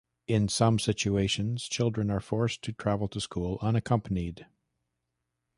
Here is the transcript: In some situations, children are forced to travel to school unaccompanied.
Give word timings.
In 0.25 0.47
some 0.49 0.79
situations, 0.79 1.65
children 1.69 2.09
are 2.09 2.19
forced 2.19 2.63
to 2.63 2.73
travel 2.73 3.07
to 3.09 3.21
school 3.21 3.59
unaccompanied. 3.61 4.47